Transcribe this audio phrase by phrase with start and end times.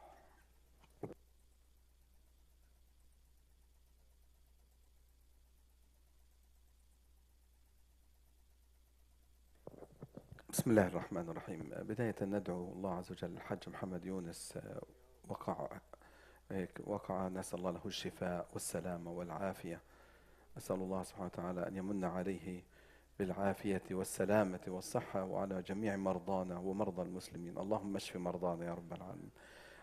[10.50, 11.70] بسم الله الرحمن الرحيم.
[11.78, 14.59] بداية ندعو الله عز وجل الحاج محمد يونس
[15.28, 15.78] وقع
[16.50, 19.81] هيك وقع نسأل الله له الشفاء والسلامة والعافية.
[20.56, 22.62] أسأل الله سبحانه وتعالى أن يمن عليه
[23.19, 27.59] بالعافية والسلامة والصحة وعلى جميع مرضانا ومرضى المسلمين.
[27.59, 29.31] اللهم اشف مرضانا يا رب العالمين.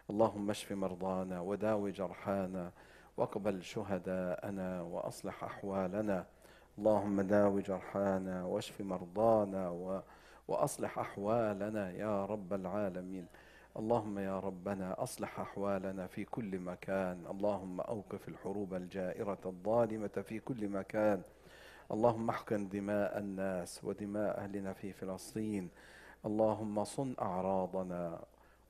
[0.10, 2.72] اللهم اشف مرضانا وداوي جرحانا
[3.18, 6.26] وأقبل شهداءنا وأصلح أحوالنا.
[6.78, 10.02] اللهم داوي جرحانا واشف مرضانا و...
[10.48, 13.26] وأصلح أحوالنا يا رب العالمين.
[13.78, 17.26] اللهم يا ربنا أصلح أحوالنا في كل مكان.
[17.26, 21.22] اللهم أوقف الحروب الجائرة الظالمة في كل مكان.
[21.92, 25.70] اللهم احقن دماء الناس ودماء أهلنا في فلسطين.
[26.26, 28.20] اللهم صن أعراضنا.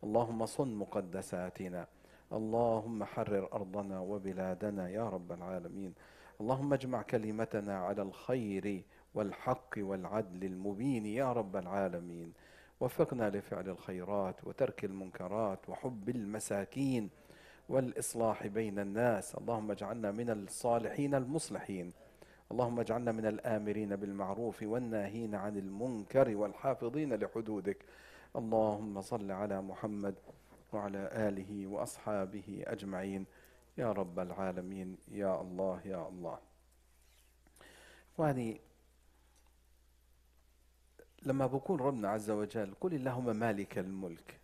[0.04, 1.88] اللهم صن مقدساتنا.
[2.34, 5.94] اللهم حرر أرضنا وبلادنا يا رب العالمين.
[6.42, 8.84] اللهم اجمع كلمتنا على الخير
[9.16, 12.34] والحق والعدل المبين يا رب العالمين.
[12.80, 17.10] وفقنا لفعل الخيرات وترك المنكرات وحب المساكين
[17.70, 19.36] والإصلاح بين الناس.
[19.36, 21.94] اللهم اجعلنا من الصالحين المصلحين.
[22.52, 27.86] اللهم اجعلنا من الآمرين بالمعروف والناهين عن المنكر والحافظين لحدودك.
[28.36, 30.16] اللهم صل على محمد
[30.74, 33.26] وعلى آله وأصحابه أجمعين.
[33.78, 34.98] يا رب العالمين.
[35.08, 36.40] يا الله يا الله.
[38.18, 38.62] واني
[41.24, 44.40] لما بكون ربنا عز وجل قل اللهم مالك الملك.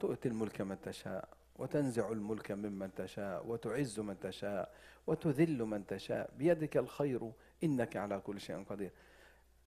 [0.00, 1.28] تؤتي الملك من تشاء.
[1.56, 4.74] وتنزع الملك ممن تشاء وتعز من تشاء
[5.06, 6.30] وتذل من تشاء.
[6.38, 7.32] بيدك الخير
[7.64, 8.90] إنك على كل شيء قدير.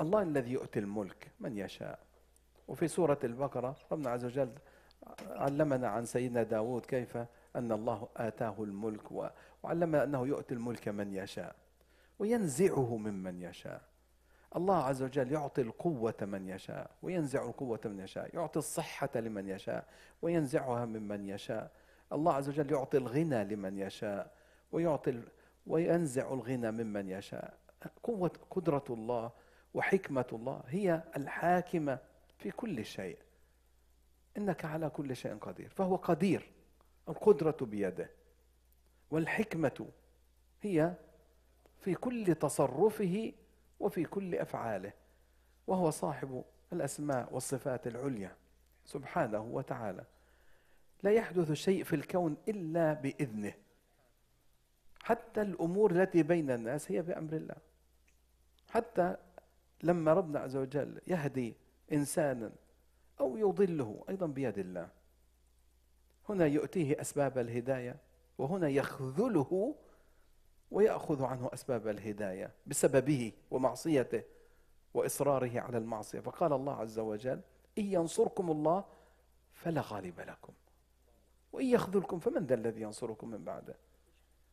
[0.01, 1.99] الله الذي يؤتي الملك من يشاء.
[2.67, 4.51] وفي سورة البقرة ربنا عز وجل
[5.29, 7.17] علمنا عن سيدنا داود كيف
[7.55, 9.11] أن الله آتاه الملك
[9.63, 11.55] وعلمنا أنه يؤتي الملك من يشاء
[12.19, 13.81] وينزعه ممن يشاء.
[14.55, 19.87] الله عز وجل يعطي القوة من يشاء وينزع القوة من يشاء يعطي الصحة لمن يشاء
[20.21, 21.71] وينزعها ممن يشاء.
[22.13, 24.33] الله عز وجل يعطي الغنى لمن يشاء
[24.71, 25.21] ويعطي
[25.67, 27.57] وينزع الغنى ممن يشاء.
[28.03, 29.31] قوة قدرة الله
[29.73, 31.99] وحكمة الله هي الحاكمة
[32.37, 33.17] في كل شيء.
[34.37, 36.51] إنك على كل شيء قدير فهو قدير
[37.09, 38.09] القدرة بيده.
[39.11, 39.87] والحكمة
[40.61, 40.93] هي
[41.79, 43.33] في كل تصرفه
[43.79, 44.93] وفي كل أفعاله
[45.67, 46.43] وهو صاحب
[46.73, 48.35] الأسماء والصفات العليا
[48.85, 50.03] سبحانه وتعالى.
[51.03, 53.53] لا يحدث شيء في الكون إلا بإذنه.
[55.03, 57.55] حتى الأمور التي بين الناس هي بأمر الله.
[58.69, 59.15] حتى
[59.83, 61.55] لما ربنا عز وجل يهدي
[61.91, 62.51] إنسانا
[63.19, 64.89] أو يضله أيضا بيد الله.
[66.29, 67.95] هنا يؤتيه أسباب الهداية
[68.37, 69.75] وهنا يخذله
[70.75, 74.23] ويأخذ عنه أسباب الهداية بسببه ومعصيته
[74.93, 76.19] وإصراره على المعصية.
[76.19, 77.41] فقال الله عز وجل
[77.77, 78.85] إن ينصركم الله
[79.53, 80.53] فلا غالب لكم
[81.53, 83.75] وإن يخذلكم فمن ذا الذي ينصركم من بعده؟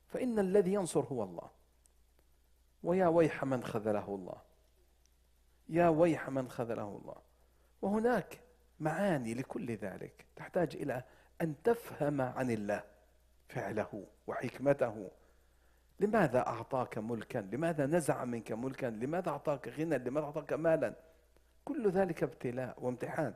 [0.07, 1.51] فإن الذي ينصر هو الله.
[2.83, 4.43] ويا ويح من خذله الله
[5.69, 7.17] يا ويح من خذله الله.
[7.83, 8.41] وهناك
[8.81, 11.05] معاني لكل ذلك تحتاج إلى
[11.41, 12.85] أن تفهم عن الله
[13.49, 15.11] فعله وحكمته
[16.03, 20.95] لماذا أعطاك ملكا؟ لماذا نزع منك ملكا؟ لماذا أعطاك غنى؟ لماذا أعطاك مالا؟
[21.65, 23.35] كل ذلك ابتلاء وامتحان.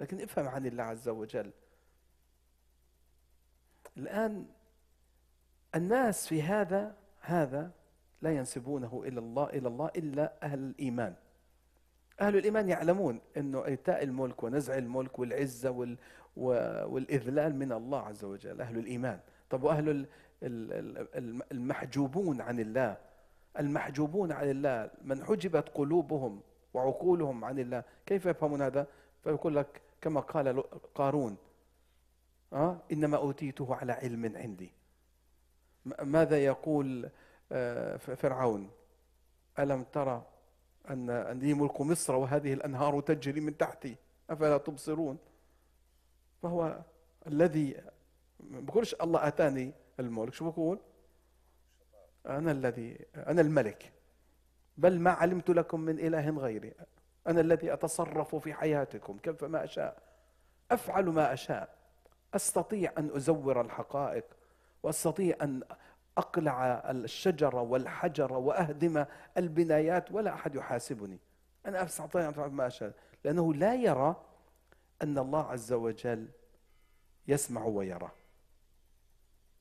[0.00, 1.50] لكن افهم عن الله عز وجل.
[3.96, 4.46] الآن
[5.74, 7.70] الناس في هذا هذا
[8.22, 11.14] لا ينسبونه إلى الله إلى الله إلا أهل الإيمان.
[12.20, 15.96] أهل الإيمان يعلمون أنه إيتاء الملك ونزع الملك والعزة وال
[16.86, 19.20] والإذلال من الله عز وجل أهل الإيمان.
[19.50, 20.06] طب وأهل
[21.52, 22.96] المحجوبون عن الله.
[23.58, 24.90] المحجوبون عن الله.
[25.04, 26.40] من حجبت قلوبهم
[26.74, 27.84] وعقولهم عن الله.
[28.06, 28.86] كيف يفهمون هذا؟
[29.24, 30.62] فيقول لك كما قال
[30.94, 31.36] قارون
[32.52, 34.72] أه؟ إنما أوتيته على علم عندي.
[36.02, 37.10] ماذا يقول
[37.52, 38.70] آه، فرعون؟
[39.58, 40.26] ألم ترى
[40.90, 43.96] أن أن لي ملك مصر وهذه الأنهار تجري من تحتي؟
[44.30, 45.18] أفلا تبصرون؟
[46.42, 46.78] فهو
[47.26, 47.82] الذي
[48.40, 50.32] بقولش الله أتاني الملك.
[50.32, 50.78] شو بقول؟
[52.26, 53.92] أنا الذي أنا الملك.
[54.76, 56.74] بل ما علمت لكم من إله غيري.
[57.26, 60.02] أنا الذي أتصرف في حياتكم كيف ما أشاء.
[60.70, 61.76] أفعل ما أشاء.
[62.34, 64.24] أستطيع أن أزور الحقائق.
[64.82, 65.62] وأستطيع أن
[66.18, 69.04] أقلع الشجرة والحجر وأهدم
[69.36, 70.12] البنايات.
[70.12, 71.18] ولا أحد يحاسبني.
[71.66, 72.92] أنا أستطيع أن أفعل ما أشاء.
[73.24, 74.16] لأنه لا يرى
[75.02, 76.28] أن الله عز وجل
[77.28, 78.10] يسمع ويرى.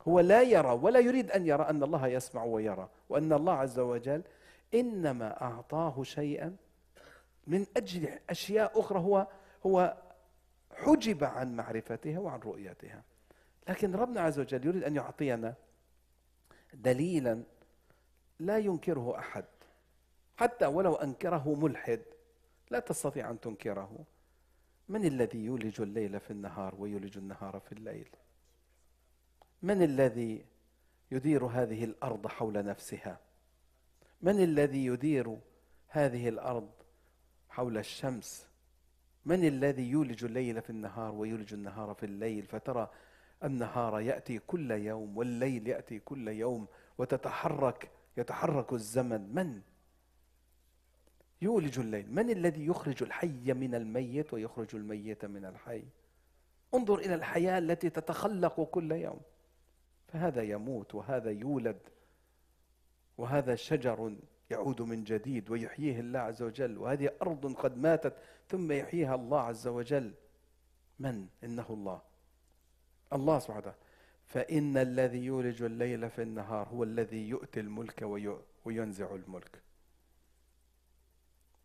[0.07, 4.23] هو لا يرى ولا يريد أن يرى أن الله يسمع ويرى وأن الله عز وجل
[4.73, 6.55] إنما أعطاه شيئا
[7.47, 9.27] من أجل أشياء أخرى هو
[9.65, 9.97] هو
[10.71, 13.03] حجب عن معرفتها وعن رؤيتها.
[13.69, 15.53] لكن ربنا عز وجل يريد أن يعطينا
[16.73, 17.43] دليلا
[18.39, 19.45] لا ينكره أحد.
[20.37, 22.01] حتى ولو أنكره ملحد
[22.71, 24.05] لا تستطيع أن تنكره.
[24.89, 28.09] من الذي يولج الليل في النهار ويولج النهار في الليل؟
[29.65, 30.45] من الذي
[31.11, 33.19] يدير هذه الأرض حول نفسها؟
[34.21, 35.37] من الذي يدير
[35.87, 36.69] هذه الأرض
[37.49, 38.47] حول الشمس؟
[39.25, 42.91] من الذي يولج الليل في النهار ويولج النهار في الليل؟ فترى
[43.43, 46.67] النهار يأتي كل يوم والليل يأتي كل يوم
[46.97, 49.35] وتتحرك يتحرك الزمن.
[49.35, 49.61] من؟
[51.41, 52.15] يولج الليل.
[52.15, 55.83] من الذي يخرج الحي من الميت ويخرج الميت من الحي؟
[56.73, 59.19] انظر إلى الحياة التي تتخلق كل يوم.
[60.15, 61.79] فهذا يموت وهذا يولد
[63.17, 64.15] وهذا شجر
[64.49, 68.17] يعود من جديد ويحييه الله عز وجل وهذه أرض قد ماتت
[68.47, 70.13] ثم يحييها الله عز وجل.
[70.99, 72.01] من؟ إنه الله.
[73.13, 73.77] الله سبحانه وتعالى.
[74.25, 78.01] فإن الذي يولج الليل في النهار هو الذي يؤتي الملك
[78.65, 79.61] وينزع الملك.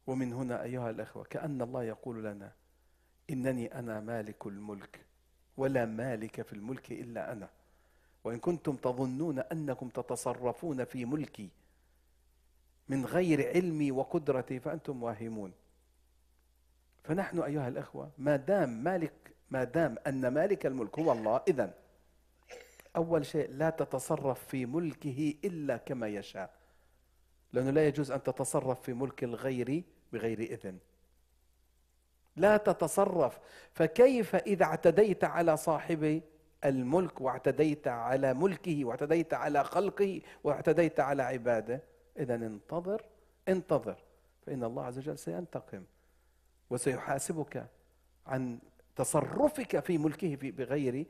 [0.07, 2.53] ومن هنا أيها الأخوة كأن الله يقول لنا
[3.31, 5.01] إنني أنا مالك الملك
[5.57, 7.60] ولا مالك في الملك إلا أنا.
[8.25, 11.49] وإن كنتم تظنون أنكم تتصرفون في ملكي
[12.89, 15.53] من غير علمي وقدرتي فأنتم واهمون.
[17.05, 19.13] فنحن أيها الأخوة ما دام مالك
[19.51, 21.75] ما دام أن مالك الملك هو الله إذا
[22.97, 26.55] أول شيء لا تتصرف في ملكه إلا كما يشاء.
[27.53, 30.79] لأنه لا يجوز أن تتصرف في ملك الغير بغير إذن.
[32.37, 33.39] لا تتصرف.
[33.73, 36.23] فكيف إذا اعتديت على صاحب
[36.65, 41.83] الملك واعتديت على ملكه واعتديت على خلقه واعتديت على عباده.
[42.19, 43.03] اذا انتظر
[43.49, 43.97] انتظر
[44.47, 45.85] فإن الله عز وجل سينتقم
[46.71, 47.67] وسيحاسبك
[48.27, 48.59] عن
[48.97, 51.07] تصرفك في ملكه بغير.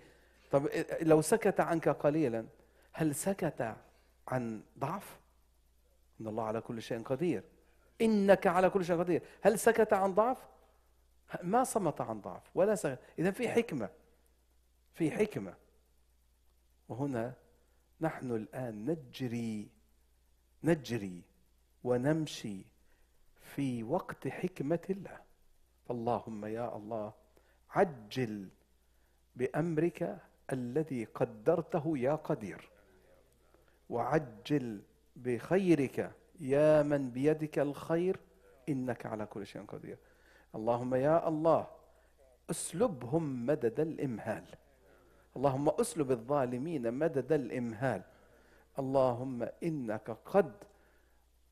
[0.50, 0.68] طب
[1.02, 2.46] لو سكت عنك قليلا
[2.92, 3.74] هل سكت
[4.28, 5.18] عن ضعف؟
[6.20, 7.44] إن الله على كل شيء قدير.
[8.00, 9.22] إنك على كل شيء قدير.
[9.42, 10.38] هل سكت عن ضعف؟
[11.42, 12.98] ما صمت عن ضعف ولا سكت.
[13.18, 13.88] اذا في حكمة.
[15.00, 15.54] في حكمة.
[16.88, 17.34] وهنا
[18.00, 19.68] نحن الآن نجري
[20.64, 21.22] نجري
[21.84, 22.64] ونمشي
[23.54, 25.20] في وقت حكمة الله.
[25.88, 27.12] فاللهم يا الله
[27.70, 28.48] عجل
[29.36, 30.18] بأمرك
[30.52, 32.70] الذي قدرته يا قدير.
[33.90, 34.82] وعجل
[35.16, 38.20] بخيرك يا من بيدك الخير
[38.68, 39.98] إنك على كل شيء قدير.
[40.54, 41.66] اللهم يا الله
[42.50, 44.44] اسلبهم مدد الإمهال.
[45.36, 48.02] اللهم أسلب الظالمين مدد الإمهال.
[48.78, 50.52] اللهم إنك قد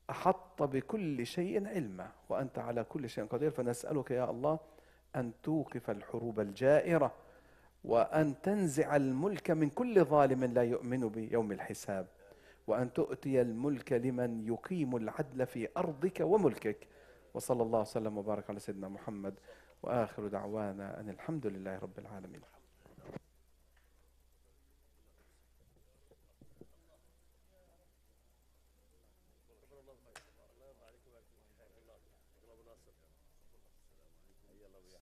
[0.09, 3.51] أحط بكل شيء علما وأنت على كل شيء قدير.
[3.51, 4.59] فنسألك يا الله
[5.15, 7.11] أن توقف الحروب الجائرة
[7.83, 12.07] وأن تنزع الملك من كل ظالم لا يؤمن بيوم الحساب.
[12.67, 16.87] وأن تؤتي الملك لمن يقيم العدل في أرضك وملكك.
[17.33, 19.33] وصلى الله وسلم وبارك على سيدنا محمد.
[19.83, 22.41] وآخر دعوانا أن الحمد لله رب العالمين.